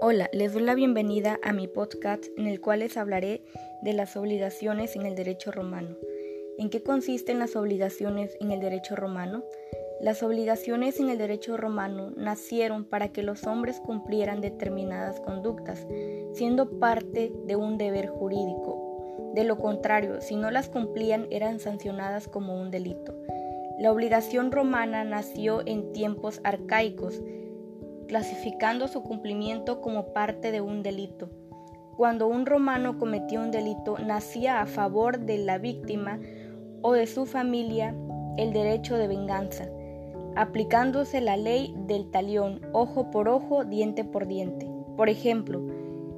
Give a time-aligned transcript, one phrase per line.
[0.00, 3.42] Hola, les doy la bienvenida a mi podcast en el cual les hablaré
[3.82, 5.96] de las obligaciones en el derecho romano.
[6.56, 9.42] ¿En qué consisten las obligaciones en el derecho romano?
[10.00, 15.84] Las obligaciones en el derecho romano nacieron para que los hombres cumplieran determinadas conductas,
[16.32, 19.32] siendo parte de un deber jurídico.
[19.34, 23.14] De lo contrario, si no las cumplían eran sancionadas como un delito.
[23.78, 27.22] La obligación romana nació en tiempos arcaicos,
[28.08, 31.30] clasificando su cumplimiento como parte de un delito.
[31.96, 36.18] Cuando un romano cometía un delito, nacía a favor de la víctima
[36.82, 37.94] o de su familia
[38.36, 39.68] el derecho de venganza,
[40.36, 44.68] aplicándose la ley del talión, ojo por ojo, diente por diente.
[44.96, 45.60] Por ejemplo,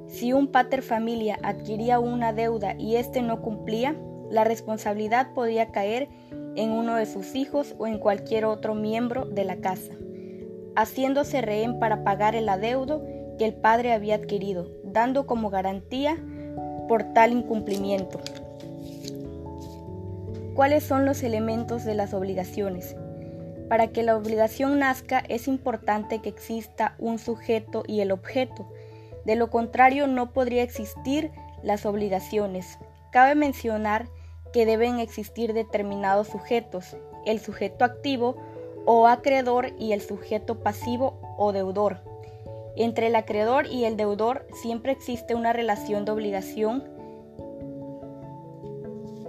[0.07, 3.95] si un pater familia adquiría una deuda y éste no cumplía,
[4.29, 6.09] la responsabilidad podía caer
[6.55, 9.93] en uno de sus hijos o en cualquier otro miembro de la casa
[10.75, 13.03] haciéndose rehén para pagar el adeudo
[13.37, 16.17] que el padre había adquirido, dando como garantía
[16.87, 18.19] por tal incumplimiento.
[20.55, 22.95] ¿Cuáles son los elementos de las obligaciones?
[23.69, 28.69] Para que la obligación nazca es importante que exista un sujeto y el objeto.
[29.25, 31.31] De lo contrario no podría existir
[31.63, 32.77] las obligaciones.
[33.11, 34.09] Cabe mencionar
[34.51, 38.35] que deben existir determinados sujetos, el sujeto activo
[38.85, 41.99] o acreedor y el sujeto pasivo o deudor.
[42.75, 46.83] Entre el acreedor y el deudor siempre existe una relación de obligación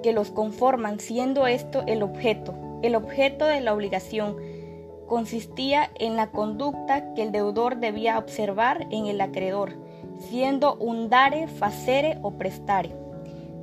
[0.02, 2.54] que los conforman, siendo esto el objeto.
[2.82, 4.36] El objeto de la obligación
[5.06, 9.74] consistía en la conducta que el deudor debía observar en el acreedor,
[10.18, 12.94] siendo un dare, facere o prestare.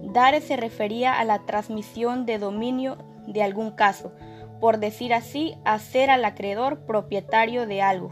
[0.03, 4.11] Dare se refería a la transmisión de dominio de algún caso,
[4.59, 8.11] por decir así, hacer al acreedor propietario de algo.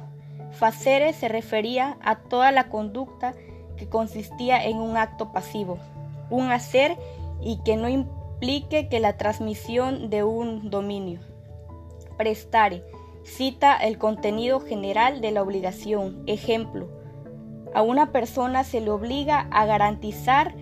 [0.52, 3.34] Facere se refería a toda la conducta
[3.76, 5.78] que consistía en un acto pasivo,
[6.30, 6.98] un hacer
[7.42, 11.20] y que no implique que la transmisión de un dominio.
[12.18, 12.84] Prestare
[13.24, 16.24] cita el contenido general de la obligación.
[16.28, 16.88] Ejemplo,
[17.76, 20.56] a una persona se le obliga a garantizar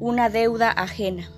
[0.00, 1.30] una deuda ajena.